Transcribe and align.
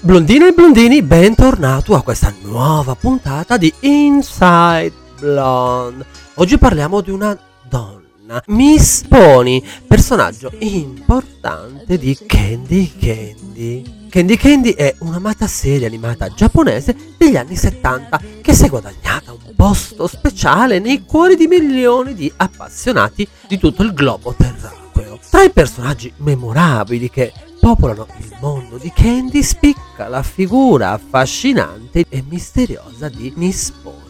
Blondine 0.00 0.48
e 0.48 0.52
blondini, 0.52 1.02
bentornato 1.02 1.96
a 1.96 2.02
questa 2.02 2.32
nuova 2.42 2.94
puntata 2.94 3.56
di 3.56 3.72
Inside 3.80 4.92
Blonde. 5.18 6.06
Oggi 6.34 6.56
parliamo 6.56 7.00
di 7.00 7.10
una 7.10 7.36
donna, 7.68 8.40
Miss 8.46 9.02
Pony, 9.02 9.60
personaggio 9.88 10.52
importante 10.60 11.98
di 11.98 12.16
Candy 12.26 12.92
Candy. 12.96 14.06
Candy 14.08 14.36
Candy 14.36 14.70
è 14.70 14.94
un'amata 15.00 15.48
serie 15.48 15.88
animata 15.88 16.28
giapponese 16.28 16.94
degli 17.18 17.36
anni 17.36 17.56
70 17.56 18.20
che 18.40 18.54
si 18.54 18.66
è 18.66 18.68
guadagnata 18.68 19.32
un 19.32 19.52
posto 19.56 20.06
speciale 20.06 20.78
nei 20.78 21.04
cuori 21.04 21.34
di 21.34 21.48
milioni 21.48 22.14
di 22.14 22.32
appassionati 22.36 23.26
di 23.48 23.58
tutto 23.58 23.82
il 23.82 23.92
globo 23.92 24.32
terracqueo. 24.32 25.18
Tra 25.28 25.42
i 25.42 25.50
personaggi 25.50 26.12
memorabili 26.18 27.10
che 27.10 27.32
popolano 27.60 28.06
il 28.18 28.36
mondo 28.40 28.76
di 28.76 28.90
Candy 28.94 29.42
spicca 29.42 30.08
la 30.08 30.22
figura 30.22 30.92
affascinante 30.92 32.04
e 32.08 32.24
misteriosa 32.26 33.08
di 33.08 33.32
Miss 33.36 33.70
Pony. 33.70 34.06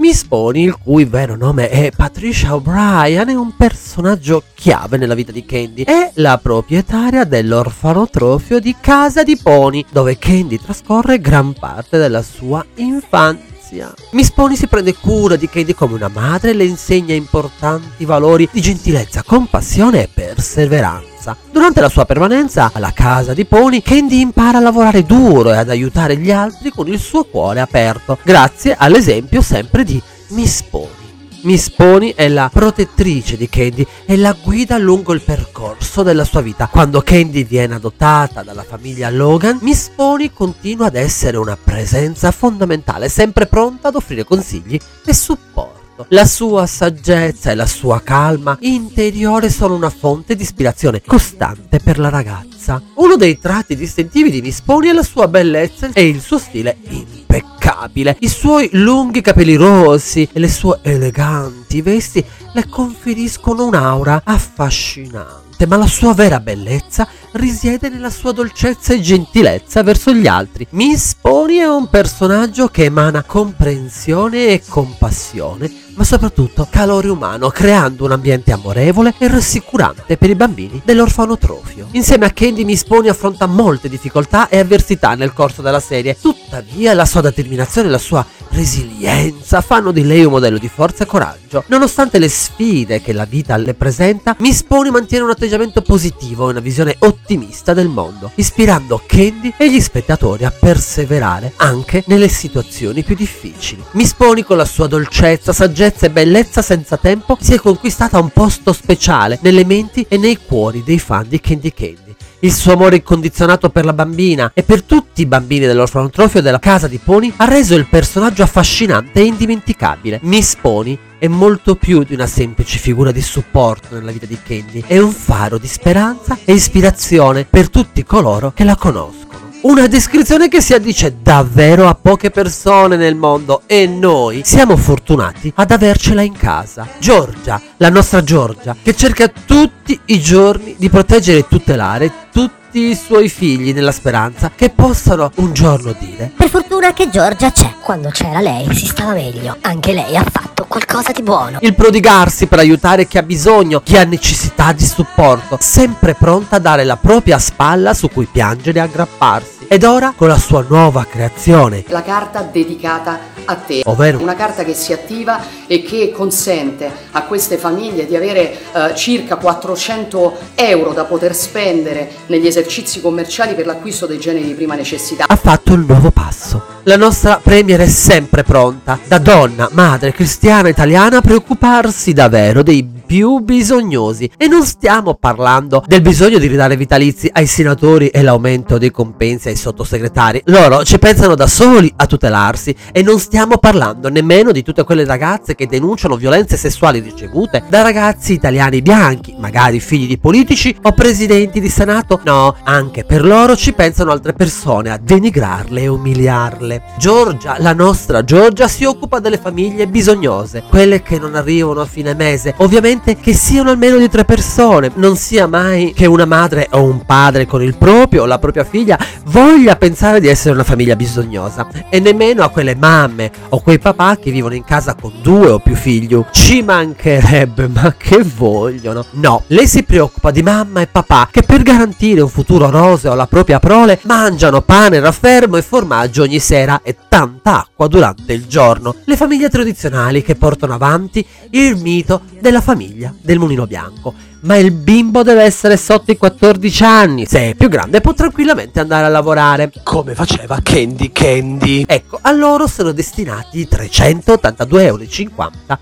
Miss 0.00 0.24
Pony, 0.24 0.64
il 0.64 0.78
cui 0.82 1.04
vero 1.04 1.36
nome 1.36 1.68
è 1.68 1.90
Patricia 1.94 2.54
O'Brien, 2.54 3.28
è 3.28 3.34
un 3.34 3.54
personaggio 3.54 4.42
chiave 4.54 4.96
nella 4.96 5.14
vita 5.14 5.30
di 5.30 5.44
Candy. 5.44 5.82
È 5.82 6.12
la 6.14 6.38
proprietaria 6.38 7.24
dell'orfanotrofio 7.24 8.60
di 8.60 8.74
Casa 8.80 9.22
di 9.22 9.36
Pony, 9.36 9.84
dove 9.90 10.16
Candy 10.16 10.58
trascorre 10.58 11.20
gran 11.20 11.52
parte 11.52 11.98
della 11.98 12.22
sua 12.22 12.64
infanzia. 12.76 13.92
Miss 14.12 14.30
Pony 14.30 14.56
si 14.56 14.68
prende 14.68 14.94
cura 14.94 15.36
di 15.36 15.50
Candy 15.50 15.74
come 15.74 15.94
una 15.94 16.08
madre 16.08 16.50
e 16.50 16.54
le 16.54 16.64
insegna 16.64 17.12
importanti 17.12 18.06
valori 18.06 18.48
di 18.50 18.60
gentilezza, 18.62 19.22
compassione 19.22 20.04
e 20.04 20.08
perseveranza 20.12 21.09
ragazza. 21.20 21.36
Durante 21.50 21.80
la 21.80 21.88
sua 21.88 22.06
permanenza 22.06 22.70
alla 22.72 22.92
casa 22.92 23.34
di 23.34 23.44
Pony, 23.44 23.82
Candy 23.82 24.20
impara 24.20 24.58
a 24.58 24.62
lavorare 24.62 25.04
duro 25.04 25.52
e 25.52 25.58
ad 25.58 25.68
aiutare 25.68 26.16
gli 26.16 26.30
altri 26.30 26.70
con 26.70 26.88
il 26.88 26.98
suo 26.98 27.24
cuore 27.24 27.60
aperto, 27.60 28.18
grazie 28.22 28.74
all'esempio 28.76 29.42
sempre 29.42 29.84
di 29.84 30.00
Miss 30.28 30.62
Pony. 30.62 30.98
Miss 31.42 31.70
Pony 31.70 32.12
è 32.14 32.28
la 32.28 32.50
protettrice 32.52 33.38
di 33.38 33.48
Candy 33.48 33.86
e 34.04 34.18
la 34.18 34.36
guida 34.38 34.76
lungo 34.76 35.14
il 35.14 35.22
percorso 35.22 36.02
della 36.02 36.24
sua 36.24 36.42
vita. 36.42 36.66
Quando 36.66 37.00
Candy 37.00 37.44
viene 37.44 37.76
adottata 37.76 38.42
dalla 38.42 38.62
famiglia 38.62 39.08
Logan, 39.08 39.58
Miss 39.62 39.88
Pony 39.94 40.32
continua 40.34 40.88
ad 40.88 40.96
essere 40.96 41.38
una 41.38 41.56
presenza 41.56 42.30
fondamentale, 42.30 43.08
sempre 43.08 43.46
pronta 43.46 43.88
ad 43.88 43.94
offrire 43.94 44.24
consigli 44.24 44.78
e 45.06 45.14
supporto 45.14 45.69
passato. 46.00 46.14
La 46.14 46.24
sua 46.24 46.66
saggezza 46.66 47.50
e 47.50 47.54
la 47.54 47.66
sua 47.66 48.00
calma 48.02 48.56
interiore 48.60 49.50
sono 49.50 49.74
una 49.74 49.90
fonte 49.90 50.34
di 50.34 50.42
ispirazione 50.42 51.02
costante 51.04 51.78
per 51.78 51.98
la 51.98 52.08
ragazza. 52.08 52.82
Uno 52.96 53.16
dei 53.16 53.38
tratti 53.38 53.76
distintivi 53.76 54.30
di 54.30 54.40
Miss 54.40 54.60
Pony 54.60 54.88
è 54.88 54.92
la 54.92 55.02
sua 55.02 55.28
bellezza 55.28 55.90
e 55.92 56.06
il 56.06 56.20
suo 56.20 56.38
stile 56.38 56.76
impeccabile. 56.88 58.16
I 58.20 58.28
suoi 58.28 58.68
lunghi 58.72 59.20
capelli 59.20 59.56
rossi 59.56 60.28
e 60.32 60.38
le 60.38 60.48
sue 60.48 60.78
eleganti 60.82 61.82
vesti 61.82 62.24
le 62.52 62.68
conferiscono 62.68 63.64
un'aura 63.64 64.22
affascinante, 64.24 65.49
ma 65.66 65.76
la 65.76 65.86
sua 65.86 66.14
vera 66.14 66.40
bellezza 66.40 67.06
risiede 67.32 67.88
nella 67.88 68.10
sua 68.10 68.32
dolcezza 68.32 68.92
e 68.92 69.00
gentilezza 69.00 69.82
verso 69.82 70.12
gli 70.12 70.26
altri. 70.26 70.66
Miss 70.70 71.14
Pony 71.20 71.56
è 71.56 71.68
un 71.68 71.88
personaggio 71.88 72.68
che 72.68 72.84
emana 72.84 73.22
comprensione 73.22 74.48
e 74.48 74.62
compassione, 74.68 75.70
ma 75.94 76.04
soprattutto 76.04 76.66
calore 76.70 77.08
umano, 77.08 77.48
creando 77.50 78.04
un 78.04 78.12
ambiente 78.12 78.52
amorevole 78.52 79.14
e 79.18 79.28
rassicurante 79.28 80.16
per 80.16 80.30
i 80.30 80.34
bambini 80.34 80.80
dell'orfanotrofio. 80.84 81.88
Insieme 81.92 82.26
a 82.26 82.30
Candy 82.30 82.64
Miss 82.64 82.84
Pony 82.84 83.08
affronta 83.08 83.46
molte 83.46 83.88
difficoltà 83.88 84.48
e 84.48 84.58
avversità 84.58 85.14
nel 85.14 85.32
corso 85.32 85.62
della 85.62 85.80
serie, 85.80 86.16
tuttavia 86.20 86.94
la 86.94 87.04
sua 87.04 87.20
determinazione 87.20 87.88
e 87.88 87.90
la 87.90 87.98
sua 87.98 88.24
resilienza 88.60 89.62
fanno 89.62 89.90
di 89.90 90.04
lei 90.04 90.22
un 90.24 90.32
modello 90.32 90.58
di 90.58 90.68
forza 90.68 91.04
e 91.04 91.06
coraggio. 91.06 91.64
Nonostante 91.68 92.18
le 92.18 92.28
sfide 92.28 93.00
che 93.00 93.14
la 93.14 93.24
vita 93.24 93.56
le 93.56 93.72
presenta, 93.72 94.36
Miss 94.40 94.62
Pony 94.62 94.90
mantiene 94.90 95.24
un 95.24 95.30
atteggiamento 95.30 95.80
positivo 95.80 96.46
e 96.46 96.50
una 96.50 96.60
visione 96.60 96.96
ottimista 96.98 97.72
del 97.72 97.88
mondo, 97.88 98.30
ispirando 98.34 99.02
Candy 99.06 99.54
e 99.56 99.70
gli 99.70 99.80
spettatori 99.80 100.44
a 100.44 100.50
perseverare 100.50 101.54
anche 101.56 102.04
nelle 102.06 102.28
situazioni 102.28 103.02
più 103.02 103.14
difficili. 103.14 103.82
Miss 103.92 104.12
Pony 104.12 104.42
con 104.42 104.58
la 104.58 104.66
sua 104.66 104.86
dolcezza, 104.86 105.54
saggezza 105.54 106.06
e 106.06 106.10
bellezza 106.10 106.60
senza 106.60 106.98
tempo 106.98 107.38
si 107.40 107.54
è 107.54 107.58
conquistata 107.58 108.18
un 108.18 108.28
posto 108.28 108.74
speciale 108.74 109.38
nelle 109.40 109.64
menti 109.64 110.04
e 110.06 110.18
nei 110.18 110.36
cuori 110.36 110.82
dei 110.84 110.98
fan 110.98 111.26
di 111.26 111.40
Candy 111.40 111.72
Candy 111.72 112.14
il 112.40 112.52
suo 112.52 112.72
amore 112.72 112.96
incondizionato 112.96 113.70
per 113.70 113.84
la 113.84 113.92
bambina 113.92 114.50
e 114.54 114.62
per 114.62 114.82
tutti 114.82 115.22
i 115.22 115.26
bambini 115.26 115.66
dell'orfanotrofio 115.66 116.40
della 116.40 116.58
casa 116.58 116.88
di 116.88 116.98
Pony 116.98 117.32
ha 117.36 117.44
reso 117.44 117.74
il 117.74 117.86
personaggio 117.86 118.42
affascinante 118.42 119.20
e 119.20 119.24
indimenticabile. 119.24 120.20
Miss 120.22 120.56
Pony 120.56 120.98
è 121.18 121.28
molto 121.28 121.74
più 121.74 122.02
di 122.02 122.14
una 122.14 122.26
semplice 122.26 122.78
figura 122.78 123.12
di 123.12 123.20
supporto 123.20 123.94
nella 123.94 124.10
vita 124.10 124.26
di 124.26 124.38
Candy, 124.42 124.82
è 124.86 124.98
un 124.98 125.12
faro 125.12 125.58
di 125.58 125.66
speranza 125.66 126.38
e 126.44 126.54
ispirazione 126.54 127.44
per 127.44 127.68
tutti 127.68 128.04
coloro 128.04 128.52
che 128.54 128.64
la 128.64 128.76
conoscono. 128.76 129.19
Una 129.62 129.86
descrizione 129.88 130.48
che 130.48 130.62
si 130.62 130.72
addice 130.72 131.16
davvero 131.20 131.86
a 131.86 131.94
poche 131.94 132.30
persone 132.30 132.96
nel 132.96 133.14
mondo 133.14 133.64
e 133.66 133.86
noi 133.86 134.40
siamo 134.42 134.74
fortunati 134.74 135.52
ad 135.54 135.70
avercela 135.70 136.22
in 136.22 136.32
casa. 136.32 136.88
Giorgia, 136.98 137.60
la 137.76 137.90
nostra 137.90 138.22
Giorgia, 138.22 138.74
che 138.82 138.96
cerca 138.96 139.28
tutti 139.28 140.00
i 140.06 140.18
giorni 140.18 140.76
di 140.78 140.88
proteggere 140.88 141.40
e 141.40 141.46
tutelare 141.46 142.10
tutti 142.32 142.59
i 142.72 142.94
suoi 142.94 143.28
figli 143.28 143.72
nella 143.72 143.92
speranza 143.92 144.50
che 144.54 144.70
possano 144.70 145.30
un 145.36 145.52
giorno 145.52 145.94
dire 145.98 146.32
Per 146.36 146.48
fortuna 146.48 146.92
che 146.92 147.10
Giorgia 147.10 147.50
c'è. 147.50 147.74
Quando 147.80 148.10
c'era 148.10 148.40
lei 148.40 148.72
si 148.74 148.86
stava 148.86 149.12
meglio. 149.12 149.56
Anche 149.62 149.92
lei 149.92 150.16
ha 150.16 150.24
fatto 150.30 150.66
qualcosa 150.68 151.10
di 151.12 151.22
buono. 151.22 151.58
il 151.62 151.74
prodigarsi 151.74 152.46
per 152.46 152.60
aiutare 152.60 153.06
chi 153.06 153.18
ha 153.18 153.22
bisogno, 153.22 153.80
chi 153.80 153.96
ha 153.96 154.04
necessità 154.04 154.72
di 154.72 154.86
supporto, 154.86 155.56
sempre 155.60 156.14
pronta 156.14 156.56
a 156.56 156.60
dare 156.60 156.84
la 156.84 156.96
propria 156.96 157.38
spalla 157.38 157.92
su 157.94 158.08
cui 158.08 158.28
piangere 158.30 158.78
e 158.78 158.82
aggrapparsi. 158.82 159.59
Ed 159.72 159.84
ora, 159.84 160.14
con 160.16 160.26
la 160.26 160.36
sua 160.36 160.64
nuova 160.68 161.06
creazione, 161.08 161.84
la 161.90 162.02
carta 162.02 162.42
dedicata 162.42 163.20
a 163.44 163.54
te, 163.54 163.82
ovvero 163.84 164.20
una 164.20 164.34
carta 164.34 164.64
che 164.64 164.74
si 164.74 164.92
attiva 164.92 165.40
e 165.68 165.84
che 165.84 166.10
consente 166.10 166.90
a 167.12 167.22
queste 167.22 167.56
famiglie 167.56 168.04
di 168.04 168.16
avere 168.16 168.50
eh, 168.50 168.96
circa 168.96 169.36
400 169.36 170.38
euro 170.56 170.92
da 170.92 171.04
poter 171.04 171.36
spendere 171.36 172.10
negli 172.26 172.48
esercizi 172.48 173.00
commerciali 173.00 173.54
per 173.54 173.66
l'acquisto 173.66 174.06
dei 174.06 174.18
generi 174.18 174.46
di 174.46 174.54
prima 174.54 174.74
necessità. 174.74 175.26
ha 175.28 175.36
fatto 175.36 175.72
il 175.74 175.84
nuovo 175.86 176.10
passo. 176.10 176.60
La 176.82 176.96
nostra 176.96 177.38
Premier 177.40 177.78
è 177.78 177.86
sempre 177.86 178.42
pronta, 178.42 178.98
da 179.06 179.18
donna, 179.18 179.68
madre 179.70 180.10
cristiana 180.12 180.68
italiana, 180.68 181.18
a 181.18 181.20
preoccuparsi 181.20 182.12
davvero 182.12 182.64
dei 182.64 182.99
più 183.10 183.40
bisognosi. 183.40 184.30
E 184.36 184.46
non 184.46 184.64
stiamo 184.64 185.14
parlando 185.14 185.82
del 185.84 186.00
bisogno 186.00 186.38
di 186.38 186.46
ridare 186.46 186.76
vitalizi 186.76 187.28
ai 187.32 187.48
senatori 187.48 188.06
e 188.06 188.22
l'aumento 188.22 188.78
dei 188.78 188.92
compensi 188.92 189.48
ai 189.48 189.56
sottosegretari. 189.56 190.42
Loro 190.44 190.84
ci 190.84 190.96
pensano 191.00 191.34
da 191.34 191.48
soli 191.48 191.92
a 191.96 192.06
tutelarsi 192.06 192.72
e 192.92 193.02
non 193.02 193.18
stiamo 193.18 193.58
parlando 193.58 194.08
nemmeno 194.10 194.52
di 194.52 194.62
tutte 194.62 194.84
quelle 194.84 195.04
ragazze 195.04 195.56
che 195.56 195.66
denunciano 195.66 196.14
violenze 196.14 196.56
sessuali 196.56 197.00
ricevute 197.00 197.64
da 197.68 197.82
ragazzi 197.82 198.32
italiani 198.32 198.80
bianchi, 198.80 199.34
magari 199.36 199.80
figli 199.80 200.06
di 200.06 200.18
politici 200.18 200.72
o 200.80 200.92
presidenti 200.92 201.58
di 201.58 201.68
senato. 201.68 202.20
No, 202.22 202.54
anche 202.62 203.02
per 203.02 203.24
loro 203.24 203.56
ci 203.56 203.72
pensano 203.72 204.12
altre 204.12 204.34
persone 204.34 204.88
a 204.88 205.00
denigrarle 205.02 205.80
e 205.82 205.88
umiliarle. 205.88 206.82
Giorgia, 206.96 207.56
la 207.58 207.72
nostra 207.72 208.22
Giorgia, 208.22 208.68
si 208.68 208.84
occupa 208.84 209.18
delle 209.18 209.38
famiglie 209.38 209.88
bisognose, 209.88 210.62
quelle 210.68 211.02
che 211.02 211.18
non 211.18 211.34
arrivano 211.34 211.80
a 211.80 211.86
fine 211.86 212.14
mese. 212.14 212.54
Ovviamente 212.58 212.98
che 213.02 213.32
siano 213.34 213.70
almeno 213.70 213.96
di 213.98 214.08
tre 214.08 214.24
persone, 214.24 214.90
non 214.94 215.16
sia 215.16 215.46
mai 215.46 215.92
che 215.92 216.06
una 216.06 216.24
madre 216.24 216.68
o 216.70 216.82
un 216.82 217.04
padre 217.04 217.46
con 217.46 217.62
il 217.62 217.76
proprio 217.76 218.22
o 218.22 218.26
la 218.26 218.38
propria 218.38 218.64
figlia 218.64 218.98
voglia 219.26 219.76
pensare 219.76 220.20
di 220.20 220.28
essere 220.28 220.54
una 220.54 220.64
famiglia 220.64 220.94
bisognosa 220.96 221.66
e 221.88 221.98
nemmeno 221.98 222.42
a 222.42 222.50
quelle 222.50 222.74
mamme 222.74 223.30
o 223.48 223.60
quei 223.60 223.78
papà 223.78 224.16
che 224.16 224.30
vivono 224.30 224.54
in 224.54 224.64
casa 224.64 224.94
con 224.94 225.12
due 225.22 225.48
o 225.48 225.58
più 225.58 225.74
figli. 225.74 226.22
Ci 226.30 226.62
mancherebbe, 226.62 227.68
ma 227.68 227.94
che 227.96 228.22
vogliono? 228.22 229.04
No, 229.12 229.42
lei 229.48 229.66
si 229.66 229.82
preoccupa 229.82 230.30
di 230.30 230.42
mamma 230.42 230.80
e 230.80 230.86
papà 230.86 231.28
che 231.30 231.42
per 231.42 231.62
garantire 231.62 232.20
un 232.20 232.28
futuro 232.28 232.70
roseo 232.70 233.12
alla 233.12 233.26
propria 233.26 233.58
prole 233.58 233.98
mangiano 234.04 234.60
pane 234.62 235.00
raffermo 235.00 235.56
e 235.56 235.62
formaggio 235.62 236.22
ogni 236.22 236.38
sera 236.38 236.80
e 236.82 236.96
tanta 237.08 237.60
acqua 237.60 237.86
durante 237.88 238.32
il 238.32 238.46
giorno. 238.46 238.94
Le 239.04 239.16
famiglie 239.16 239.48
tradizionali 239.48 240.22
che 240.22 240.34
portano 240.36 240.74
avanti 240.74 241.24
il 241.50 241.76
mito 241.76 242.22
della 242.40 242.60
famiglia 242.60 242.89
del 243.20 243.38
mulino 243.38 243.66
bianco. 243.66 244.14
Ma 244.42 244.56
il 244.56 244.72
bimbo 244.72 245.22
deve 245.22 245.42
essere 245.42 245.76
sotto 245.76 246.10
i 246.10 246.16
14 246.16 246.84
anni. 246.84 247.26
Se 247.26 247.50
è 247.50 247.54
più 247.54 247.68
grande 247.68 248.00
può 248.00 248.14
tranquillamente 248.14 248.80
andare 248.80 249.06
a 249.06 249.08
lavorare. 249.08 249.70
Come 249.82 250.14
faceva 250.14 250.58
Candy 250.62 251.12
Candy. 251.12 251.84
Ecco, 251.86 252.18
a 252.20 252.32
loro 252.32 252.66
sono 252.66 252.92
destinati 252.92 253.68
382,50 253.70 254.80
euro. 254.80 255.04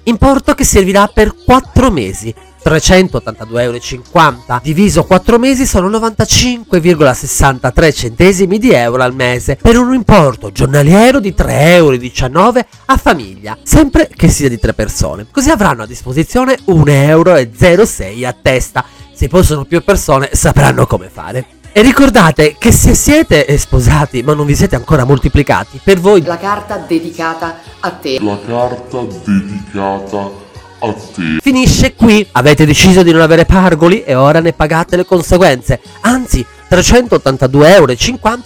Importo 0.05 0.55
che 0.55 0.65
servirà 0.65 1.07
per 1.07 1.35
4 1.45 1.91
mesi. 1.91 2.35
382,50 2.69 3.61
euro 3.61 3.81
diviso 4.63 5.05
4 5.05 5.39
mesi 5.39 5.67
sono 5.67 5.89
95,63 5.89 7.95
centesimi 7.95 8.59
di 8.59 8.73
euro 8.73 9.03
al 9.03 9.15
mese 9.15 9.57
per 9.57 9.79
un 9.79 9.95
importo 9.95 10.53
giornaliero 10.53 11.19
di 11.19 11.35
3,19 11.37 11.57
euro 11.57 11.97
a 12.87 12.97
famiglia, 12.97 13.59
sempre 13.63 14.09
che 14.15 14.29
sia 14.29 14.49
di 14.49 14.59
3 14.59 14.73
persone. 14.75 15.27
Così 15.31 15.51
avranno 15.51 15.85
a 15.85 15.87
disposizione 15.87 16.59
1,06 16.67 16.89
euro 16.89 17.33
a 17.33 18.37
testa. 18.41 18.85
Se 19.13 19.29
poi 19.29 19.43
sono 19.43 19.65
più 19.65 19.83
persone 19.83 20.29
sapranno 20.33 20.87
come 20.87 21.09
fare. 21.09 21.47
E 21.73 21.83
ricordate 21.83 22.57
che 22.59 22.73
se 22.73 22.95
siete 22.95 23.59
sposati 23.59 24.23
ma 24.23 24.35
non 24.35 24.47
vi 24.47 24.55
siete 24.55 24.77
ancora 24.77 25.05
moltiplicati, 25.05 25.81
per 25.83 26.01
voi 26.01 26.23
la 26.23 26.39
carta 26.39 26.79
dedicata 26.79 27.59
a 27.81 27.91
te. 27.91 28.19
La 28.21 28.39
carta 28.47 29.05
dedicata 29.25 30.19
a 30.19 30.21
te. 30.39 30.47
Finisce 31.41 31.95
qui. 31.95 32.27
Avete 32.33 32.65
deciso 32.65 33.03
di 33.03 33.13
non 33.13 33.21
avere 33.21 33.45
pargoli 33.45 34.03
e 34.05 34.15
ora 34.15 34.41
ne 34.41 34.53
pagate 34.53 34.97
le 34.97 35.05
conseguenze. 35.05 35.81
Anzi, 36.01 36.45
382,50 36.71 37.67
euro 37.67 37.95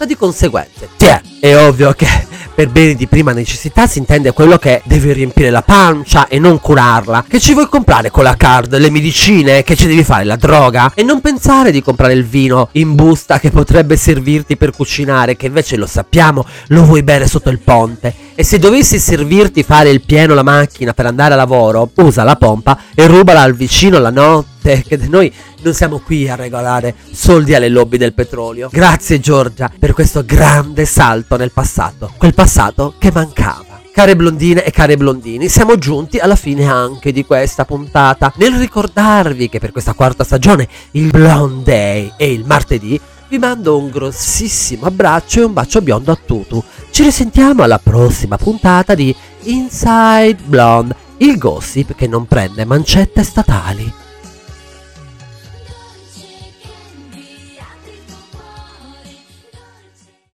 di 0.06 0.16
conseguenze. 0.16 0.88
Tiè, 0.96 1.20
è 1.40 1.56
ovvio 1.56 1.92
che 1.92 2.06
per 2.54 2.68
beni 2.68 2.94
di 2.94 3.06
prima 3.06 3.32
necessità 3.32 3.86
si 3.86 3.98
intende 3.98 4.32
quello 4.32 4.58
che 4.58 4.82
deve 4.84 5.12
riempire 5.12 5.50
la 5.50 5.62
pancia 5.62 6.28
e 6.28 6.38
non 6.38 6.60
curarla. 6.60 7.24
Che 7.26 7.40
ci 7.40 7.54
vuoi 7.54 7.66
comprare 7.66 8.10
con 8.10 8.22
la 8.22 8.36
card? 8.36 8.76
Le 8.76 8.90
medicine? 8.90 9.62
Che 9.62 9.74
ci 9.74 9.86
devi 9.86 10.04
fare? 10.04 10.24
La 10.24 10.36
droga? 10.36 10.92
E 10.94 11.02
non 11.02 11.20
pensare 11.20 11.72
di 11.72 11.82
comprare 11.82 12.12
il 12.12 12.24
vino 12.24 12.68
in 12.72 12.94
busta 12.94 13.40
che 13.40 13.50
potrebbe 13.50 13.96
servirti 13.96 14.56
per 14.56 14.72
cucinare, 14.72 15.34
che 15.34 15.46
invece 15.46 15.76
lo 15.76 15.86
sappiamo, 15.86 16.44
lo 16.68 16.84
vuoi 16.84 17.02
bere 17.02 17.26
sotto 17.26 17.50
il 17.50 17.58
ponte. 17.58 18.14
E 18.34 18.44
se 18.44 18.58
dovessi 18.58 18.98
servirti 18.98 19.62
fare 19.62 19.90
il 19.90 20.00
pieno 20.00 20.32
la 20.32 20.42
macchina 20.42 20.94
per 20.94 21.04
andare 21.04 21.34
a 21.34 21.36
lavoro, 21.36 21.90
usa 21.96 22.24
la 22.24 22.36
pompa 22.36 22.78
e 22.94 23.06
rubala 23.06 23.42
al 23.42 23.54
vicino 23.54 23.98
la 23.98 24.10
notte 24.10 24.82
che 24.86 24.96
noi 24.96 25.30
non 25.62 25.74
siamo 25.74 25.98
qui 25.98 26.28
a 26.30 26.34
regalare 26.34 26.94
soldi 27.10 27.54
alle 27.54 27.68
lobby 27.68 27.98
del 27.98 28.14
petrolio. 28.14 28.70
Grazie 28.72 29.20
Giorgia 29.20 29.70
per 29.78 29.92
questo 29.92 30.24
grande 30.24 30.86
salto 30.86 31.36
nel 31.36 31.52
passato, 31.52 32.10
quel 32.16 32.32
passato 32.32 32.94
che 32.98 33.10
mancava. 33.12 33.80
Care 33.92 34.16
blondine 34.16 34.64
e 34.64 34.70
care 34.70 34.96
blondini, 34.96 35.50
siamo 35.50 35.76
giunti 35.76 36.16
alla 36.16 36.34
fine 36.34 36.66
anche 36.66 37.12
di 37.12 37.26
questa 37.26 37.66
puntata. 37.66 38.32
Nel 38.36 38.54
ricordarvi 38.54 39.50
che 39.50 39.58
per 39.58 39.72
questa 39.72 39.92
quarta 39.92 40.24
stagione 40.24 40.66
il 40.92 41.10
Blonde 41.10 41.62
Day 41.62 42.12
e 42.16 42.32
il 42.32 42.46
martedì 42.46 42.98
vi 43.32 43.38
mando 43.38 43.78
un 43.78 43.88
grossissimo 43.88 44.84
abbraccio 44.84 45.40
e 45.40 45.44
un 45.44 45.54
bacio 45.54 45.80
biondo 45.80 46.12
a 46.12 46.18
Tutu. 46.22 46.62
Ci 46.90 47.02
risentiamo 47.02 47.62
alla 47.62 47.78
prossima 47.78 48.36
puntata 48.36 48.94
di 48.94 49.14
Inside 49.44 50.36
Blonde, 50.44 50.94
il 51.16 51.38
gossip 51.38 51.94
che 51.94 52.06
non 52.06 52.26
prende 52.26 52.66
mancette 52.66 53.22
statali. 53.22 54.01